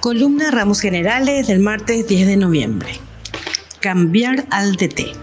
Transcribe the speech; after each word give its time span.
Columna 0.00 0.52
Ramos 0.52 0.80
Generales 0.80 1.48
del 1.48 1.58
martes 1.58 2.06
10 2.06 2.28
de 2.28 2.36
noviembre. 2.36 3.00
Cambiar 3.80 4.46
al 4.50 4.76
DT. 4.76 5.14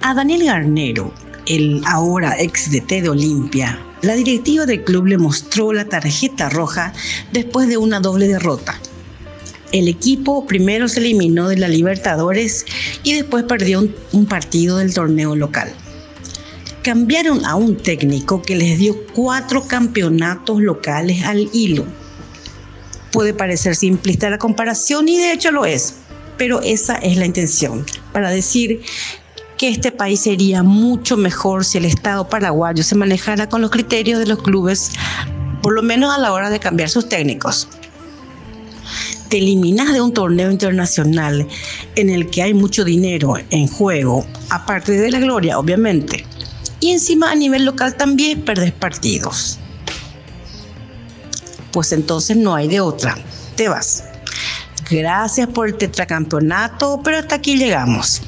A 0.00 0.14
Daniel 0.14 0.46
Garnero, 0.46 1.12
el 1.44 1.82
ahora 1.84 2.40
ex 2.40 2.70
DT 2.70 3.02
de 3.02 3.10
Olimpia, 3.10 3.78
la 4.00 4.14
directiva 4.14 4.64
del 4.64 4.82
club 4.82 5.06
le 5.06 5.18
mostró 5.18 5.74
la 5.74 5.84
tarjeta 5.84 6.48
roja 6.48 6.94
después 7.32 7.68
de 7.68 7.76
una 7.76 8.00
doble 8.00 8.28
derrota. 8.28 8.80
El 9.72 9.88
equipo 9.88 10.46
primero 10.46 10.88
se 10.88 11.00
eliminó 11.00 11.48
de 11.48 11.58
la 11.58 11.68
Libertadores 11.68 12.64
y 13.02 13.12
después 13.12 13.44
perdió 13.44 13.86
un, 14.12 14.26
partido 14.26 14.78
del 14.78 14.94
torneo 14.94 15.36
local. 15.36 15.70
Cambiaron 16.82 17.44
a 17.44 17.56
un 17.56 17.76
técnico 17.76 18.40
que 18.40 18.56
les 18.56 18.78
dio 18.78 18.96
cuatro 19.12 19.66
campeonatos 19.66 20.62
locales 20.62 21.24
al 21.24 21.50
hilo. 21.52 21.84
Puede 23.12 23.34
parecer 23.34 23.76
simplista 23.76 24.30
la 24.30 24.38
comparación 24.38 25.06
y 25.06 25.18
de 25.18 25.32
hecho 25.32 25.50
lo 25.50 25.66
es, 25.66 25.96
pero 26.38 26.62
esa 26.62 26.94
es 26.96 27.18
la 27.18 27.26
intención, 27.26 27.84
para 28.14 28.30
decir 28.30 28.80
que 29.58 29.68
este 29.68 29.92
país 29.92 30.20
sería 30.20 30.62
mucho 30.62 31.18
mejor 31.18 31.66
si 31.66 31.76
el 31.76 31.84
Estado 31.84 32.30
paraguayo 32.30 32.82
se 32.82 32.94
manejara 32.94 33.46
con 33.46 33.60
los 33.60 33.70
criterios 33.70 34.18
de 34.18 34.26
los 34.26 34.42
clubes, 34.42 34.92
por 35.62 35.74
lo 35.74 35.82
menos 35.82 36.16
a 36.16 36.18
la 36.18 36.32
hora 36.32 36.48
de 36.48 36.60
cambiar 36.60 36.88
sus 36.88 37.10
técnicos. 37.10 37.68
Te 39.28 39.36
eliminas 39.36 39.92
de 39.92 40.00
un 40.00 40.14
torneo 40.14 40.50
internacional 40.50 41.46
en 41.94 42.08
el 42.08 42.30
que 42.30 42.42
hay 42.42 42.54
mucho 42.54 42.84
dinero 42.84 43.34
en 43.50 43.66
juego, 43.66 44.24
aparte 44.48 44.92
de 44.92 45.10
la 45.10 45.20
gloria, 45.20 45.58
obviamente. 45.58 46.24
Y 46.80 46.90
encima 46.92 47.30
a 47.30 47.34
nivel 47.34 47.66
local 47.66 47.94
también 47.94 48.42
perdes 48.42 48.72
partidos. 48.72 49.58
Pues 51.72 51.92
entonces 51.92 52.36
no 52.36 52.54
hay 52.54 52.68
de 52.68 52.80
otra. 52.80 53.16
Te 53.54 53.68
vas. 53.68 54.04
Gracias 54.90 55.46
por 55.48 55.68
el 55.68 55.76
tetracampeonato, 55.76 57.00
pero 57.04 57.18
hasta 57.18 57.36
aquí 57.36 57.56
llegamos. 57.56 58.22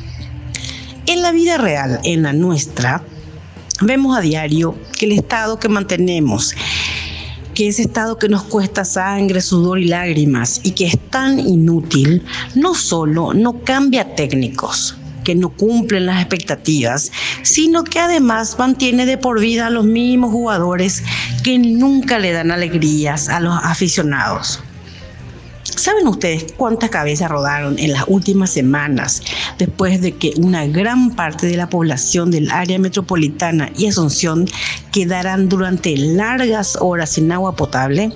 En 1.06 1.22
la 1.22 1.32
vida 1.32 1.56
real, 1.56 1.98
en 2.04 2.22
la 2.22 2.32
nuestra, 2.32 3.02
vemos 3.80 4.16
a 4.16 4.20
diario 4.20 4.78
que 4.96 5.06
el 5.06 5.12
estado 5.12 5.58
que 5.58 5.68
mantenemos, 5.68 6.54
que 7.54 7.68
ese 7.68 7.82
estado 7.82 8.18
que 8.18 8.28
nos 8.28 8.44
cuesta 8.44 8.84
sangre, 8.84 9.40
sudor 9.40 9.80
y 9.80 9.86
lágrimas 9.86 10.60
y 10.62 10.72
que 10.72 10.86
es 10.86 10.98
tan 11.10 11.40
inútil, 11.40 12.22
no 12.54 12.74
solo 12.74 13.34
no 13.34 13.64
cambia 13.64 14.14
técnicos 14.14 14.96
que 15.24 15.34
no 15.34 15.50
cumplen 15.50 16.06
las 16.06 16.20
expectativas, 16.20 17.10
sino 17.42 17.84
que 17.84 18.00
además 18.00 18.56
mantiene 18.58 19.06
de 19.06 19.18
por 19.18 19.40
vida 19.40 19.66
a 19.66 19.70
los 19.70 19.84
mismos 19.84 20.30
jugadores 20.30 21.02
que 21.42 21.58
nunca 21.58 22.18
le 22.18 22.32
dan 22.32 22.50
alegrías 22.50 23.28
a 23.28 23.40
los 23.40 23.54
aficionados. 23.62 24.60
¿Saben 25.76 26.06
ustedes 26.06 26.52
cuántas 26.56 26.90
cabezas 26.90 27.30
rodaron 27.30 27.78
en 27.78 27.92
las 27.92 28.04
últimas 28.06 28.50
semanas 28.50 29.22
después 29.58 30.00
de 30.00 30.12
que 30.12 30.32
una 30.36 30.66
gran 30.66 31.10
parte 31.14 31.46
de 31.46 31.56
la 31.56 31.68
población 31.68 32.30
del 32.30 32.50
área 32.50 32.78
metropolitana 32.78 33.70
y 33.76 33.86
Asunción 33.86 34.46
quedaran 34.92 35.48
durante 35.48 35.96
largas 35.96 36.76
horas 36.80 37.10
sin 37.10 37.32
agua 37.32 37.56
potable? 37.56 38.12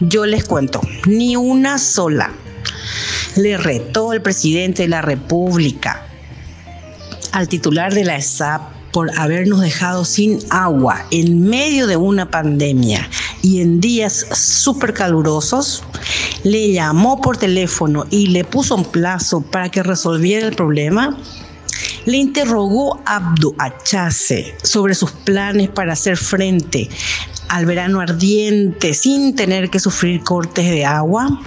Yo 0.00 0.24
les 0.24 0.44
cuento, 0.44 0.80
ni 1.06 1.36
una 1.36 1.78
sola. 1.78 2.32
Le 3.36 3.58
retó 3.58 4.12
el 4.12 4.22
presidente 4.22 4.82
de 4.82 4.88
la 4.88 5.02
República 5.02 6.06
al 7.34 7.48
titular 7.48 7.92
de 7.92 8.04
la 8.04 8.16
ESAP 8.16 8.62
por 8.92 9.10
habernos 9.18 9.60
dejado 9.60 10.04
sin 10.04 10.38
agua 10.50 11.04
en 11.10 11.42
medio 11.42 11.88
de 11.88 11.96
una 11.96 12.30
pandemia 12.30 13.10
y 13.42 13.60
en 13.60 13.80
días 13.80 14.24
súper 14.32 14.94
calurosos, 14.94 15.82
le 16.44 16.70
llamó 16.72 17.20
por 17.20 17.36
teléfono 17.36 18.06
y 18.08 18.28
le 18.28 18.44
puso 18.44 18.76
un 18.76 18.84
plazo 18.84 19.40
para 19.40 19.68
que 19.68 19.82
resolviera 19.82 20.46
el 20.46 20.54
problema, 20.54 21.18
le 22.06 22.18
interrogó 22.18 23.02
Abdu 23.04 23.56
Achase 23.58 24.54
sobre 24.62 24.94
sus 24.94 25.10
planes 25.10 25.70
para 25.70 25.94
hacer 25.94 26.16
frente 26.16 26.88
al 27.48 27.66
verano 27.66 28.00
ardiente 28.00 28.94
sin 28.94 29.34
tener 29.34 29.70
que 29.70 29.80
sufrir 29.80 30.22
cortes 30.22 30.70
de 30.70 30.84
agua. 30.84 31.40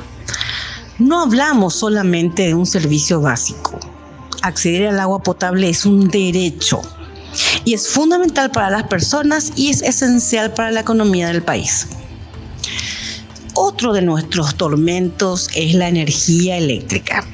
No 0.99 1.21
hablamos 1.21 1.75
solamente 1.75 2.47
de 2.47 2.55
un 2.55 2.65
servicio 2.65 3.21
básico. 3.21 3.96
Acceder 4.41 4.87
al 4.87 4.99
agua 4.99 5.23
potable 5.23 5.69
es 5.69 5.85
un 5.85 6.09
derecho 6.09 6.81
y 7.65 7.73
es 7.73 7.87
fundamental 7.87 8.51
para 8.51 8.69
las 8.69 8.83
personas 8.83 9.51
y 9.55 9.69
es 9.69 9.81
esencial 9.81 10.53
para 10.53 10.71
la 10.71 10.81
economía 10.81 11.27
del 11.27 11.43
país. 11.43 11.87
Otro 13.53 13.93
de 13.93 14.01
nuestros 14.01 14.55
tormentos 14.55 15.49
es 15.55 15.73
la 15.73 15.87
energía 15.87 16.57
eléctrica. 16.57 17.25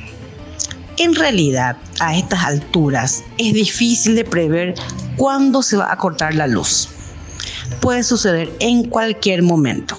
En 0.97 1.15
realidad, 1.15 1.77
a 1.99 2.15
estas 2.15 2.43
alturas 2.43 3.23
es 3.37 3.53
difícil 3.53 4.15
de 4.15 4.23
prever 4.23 4.75
cuándo 5.17 5.61
se 5.61 5.77
va 5.77 5.91
a 5.91 5.97
cortar 5.97 6.35
la 6.35 6.47
luz. 6.47 6.89
Puede 7.81 8.03
suceder 8.03 8.51
en 8.59 8.89
cualquier 8.89 9.43
momento. 9.43 9.97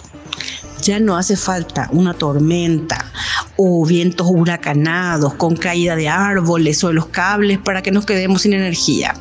Ya 0.82 1.00
no 1.00 1.16
hace 1.16 1.36
falta 1.36 1.88
una 1.92 2.14
tormenta 2.14 3.12
o 3.56 3.84
vientos 3.86 4.26
huracanados 4.30 5.34
con 5.34 5.56
caída 5.56 5.96
de 5.96 6.08
árboles 6.08 6.82
o 6.84 6.88
de 6.88 6.94
los 6.94 7.06
cables 7.06 7.58
para 7.58 7.82
que 7.82 7.90
nos 7.90 8.06
quedemos 8.06 8.42
sin 8.42 8.52
energía 8.52 9.14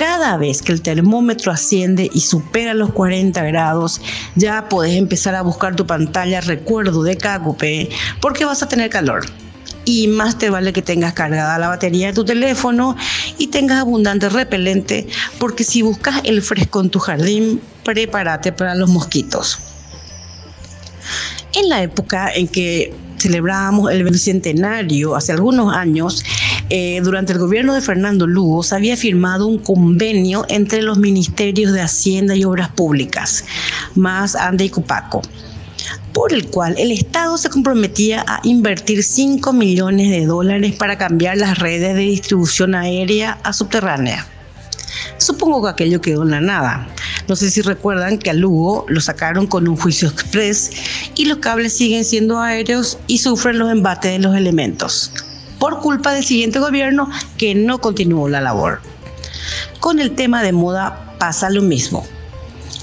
cada 0.00 0.38
vez 0.38 0.62
que 0.62 0.72
el 0.72 0.80
termómetro 0.80 1.52
asciende 1.52 2.08
y 2.10 2.20
supera 2.22 2.72
los 2.72 2.90
40 2.90 3.42
grados, 3.42 4.00
ya 4.34 4.66
puedes 4.66 4.96
empezar 4.96 5.34
a 5.34 5.42
buscar 5.42 5.76
tu 5.76 5.86
pantalla 5.86 6.40
recuerdo 6.40 7.02
de 7.02 7.18
KQP 7.18 7.92
porque 8.18 8.46
vas 8.46 8.62
a 8.62 8.68
tener 8.68 8.88
calor. 8.88 9.26
Y 9.84 10.08
más 10.08 10.38
te 10.38 10.48
vale 10.48 10.72
que 10.72 10.80
tengas 10.80 11.12
cargada 11.12 11.58
la 11.58 11.68
batería 11.68 12.06
de 12.06 12.12
tu 12.14 12.24
teléfono 12.24 12.96
y 13.36 13.48
tengas 13.48 13.80
abundante 13.80 14.30
repelente 14.30 15.06
porque 15.38 15.64
si 15.64 15.82
buscas 15.82 16.22
el 16.24 16.40
fresco 16.40 16.80
en 16.80 16.88
tu 16.88 16.98
jardín, 16.98 17.60
prepárate 17.84 18.52
para 18.52 18.74
los 18.74 18.88
mosquitos. 18.88 19.58
En 21.54 21.68
la 21.68 21.82
época 21.82 22.32
en 22.32 22.46
que 22.46 22.94
celebrábamos 23.18 23.90
el 23.92 24.04
bicentenario 24.04 25.14
hace 25.16 25.32
algunos 25.32 25.74
años, 25.74 26.24
eh, 26.70 27.00
durante 27.02 27.32
el 27.32 27.38
gobierno 27.40 27.74
de 27.74 27.80
Fernando 27.80 28.26
Lugo 28.26 28.62
se 28.62 28.76
había 28.76 28.96
firmado 28.96 29.46
un 29.46 29.58
convenio 29.58 30.46
entre 30.48 30.82
los 30.82 30.98
ministerios 30.98 31.72
de 31.72 31.80
Hacienda 31.80 32.36
y 32.36 32.44
Obras 32.44 32.68
Públicas, 32.68 33.44
más 33.96 34.36
Ande 34.36 34.66
y 34.66 34.70
Cupaco, 34.70 35.22
por 36.12 36.32
el 36.32 36.46
cual 36.46 36.76
el 36.78 36.92
Estado 36.92 37.36
se 37.36 37.50
comprometía 37.50 38.24
a 38.28 38.40
invertir 38.44 39.02
5 39.02 39.52
millones 39.52 40.10
de 40.10 40.26
dólares 40.26 40.76
para 40.76 40.96
cambiar 40.96 41.36
las 41.36 41.58
redes 41.58 41.94
de 41.96 42.02
distribución 42.02 42.76
aérea 42.76 43.38
a 43.42 43.52
subterránea. 43.52 44.26
Supongo 45.18 45.62
que 45.62 45.70
aquello 45.70 46.00
quedó 46.00 46.22
en 46.22 46.30
la 46.30 46.40
nada. 46.40 46.88
No 47.28 47.36
sé 47.36 47.50
si 47.50 47.62
recuerdan 47.62 48.18
que 48.18 48.30
a 48.30 48.34
Lugo 48.34 48.84
lo 48.88 49.00
sacaron 49.00 49.46
con 49.46 49.68
un 49.68 49.76
juicio 49.76 50.08
express 50.08 50.70
y 51.14 51.26
los 51.26 51.38
cables 51.38 51.72
siguen 51.72 52.04
siendo 52.04 52.40
aéreos 52.40 52.98
y 53.06 53.18
sufren 53.18 53.58
los 53.58 53.70
embates 53.70 54.12
de 54.12 54.18
los 54.18 54.36
elementos 54.36 55.12
por 55.60 55.78
culpa 55.80 56.12
del 56.12 56.24
siguiente 56.24 56.58
gobierno 56.58 57.08
que 57.36 57.54
no 57.54 57.80
continuó 57.80 58.28
la 58.28 58.40
labor. 58.40 58.80
Con 59.78 60.00
el 60.00 60.12
tema 60.16 60.42
de 60.42 60.52
moda 60.52 61.14
pasa 61.18 61.50
lo 61.50 61.62
mismo. 61.62 62.04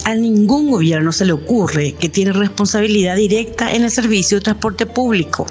A 0.06 0.16
ningún 0.16 0.72
gobierno 0.72 1.12
se 1.12 1.26
le 1.26 1.34
ocurre 1.34 1.94
que 1.94 2.08
tiene 2.08 2.32
responsabilidad 2.32 3.18
directa 3.18 3.74
en 3.74 3.84
el 3.84 3.92
servicio 3.92 4.38
de 4.38 4.44
transporte 4.46 4.86
público. 4.86 5.46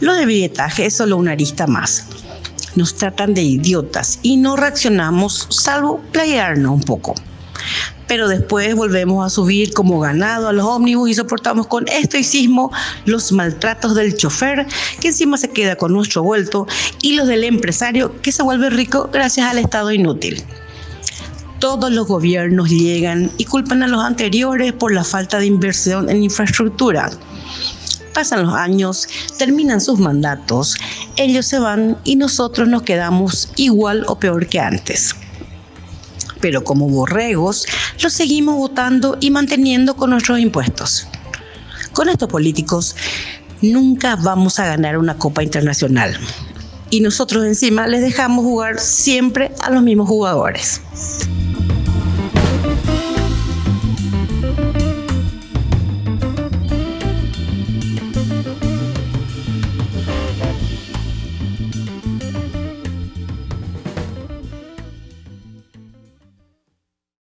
Lo 0.00 0.14
de 0.14 0.26
billetaje 0.26 0.86
es 0.86 0.94
solo 0.94 1.16
una 1.16 1.32
arista 1.32 1.66
más. 1.66 2.08
Nos 2.76 2.94
tratan 2.94 3.34
de 3.34 3.42
idiotas 3.42 4.18
y 4.22 4.36
no 4.36 4.56
reaccionamos 4.56 5.46
salvo 5.50 6.00
playarnos 6.12 6.72
un 6.72 6.82
poco 6.82 7.14
pero 8.06 8.28
después 8.28 8.74
volvemos 8.74 9.24
a 9.24 9.30
subir 9.30 9.72
como 9.72 10.00
ganado 10.00 10.48
a 10.48 10.52
los 10.52 10.64
ómnibus 10.64 11.10
y 11.10 11.14
soportamos 11.14 11.66
con 11.66 11.86
estoicismo 11.88 12.72
los 13.06 13.32
maltratos 13.32 13.94
del 13.94 14.16
chofer, 14.16 14.66
que 15.00 15.08
encima 15.08 15.36
se 15.36 15.50
queda 15.50 15.76
con 15.76 15.92
nuestro 15.92 16.22
vuelto, 16.22 16.66
y 17.02 17.16
los 17.16 17.26
del 17.26 17.44
empresario, 17.44 18.20
que 18.20 18.32
se 18.32 18.42
vuelve 18.42 18.70
rico 18.70 19.08
gracias 19.12 19.50
al 19.50 19.58
Estado 19.58 19.92
inútil. 19.92 20.42
Todos 21.58 21.90
los 21.90 22.06
gobiernos 22.06 22.68
llegan 22.68 23.30
y 23.38 23.46
culpan 23.46 23.82
a 23.82 23.88
los 23.88 24.02
anteriores 24.02 24.72
por 24.74 24.92
la 24.92 25.02
falta 25.02 25.38
de 25.38 25.46
inversión 25.46 26.10
en 26.10 26.22
infraestructura. 26.22 27.10
Pasan 28.14 28.46
los 28.46 28.54
años, 28.54 29.08
terminan 29.38 29.80
sus 29.80 29.98
mandatos, 29.98 30.76
ellos 31.16 31.46
se 31.46 31.58
van 31.58 31.98
y 32.04 32.16
nosotros 32.16 32.68
nos 32.68 32.82
quedamos 32.82 33.50
igual 33.56 34.04
o 34.06 34.18
peor 34.18 34.46
que 34.46 34.60
antes 34.60 35.14
pero 36.44 36.62
como 36.62 36.90
borregos 36.90 37.64
los 38.02 38.12
seguimos 38.12 38.56
votando 38.56 39.16
y 39.18 39.30
manteniendo 39.30 39.96
con 39.96 40.10
nuestros 40.10 40.38
impuestos. 40.40 41.08
Con 41.94 42.10
estos 42.10 42.28
políticos 42.28 42.94
nunca 43.62 44.16
vamos 44.16 44.58
a 44.58 44.66
ganar 44.66 44.98
una 44.98 45.16
copa 45.16 45.42
internacional. 45.42 46.14
Y 46.90 47.00
nosotros 47.00 47.46
encima 47.46 47.86
les 47.86 48.02
dejamos 48.02 48.44
jugar 48.44 48.78
siempre 48.78 49.52
a 49.62 49.70
los 49.70 49.82
mismos 49.82 50.06
jugadores. 50.06 50.82